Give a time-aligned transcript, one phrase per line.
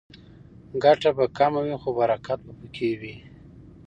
[0.83, 3.15] ګټه به کمه وي خو برکت به پکې وي.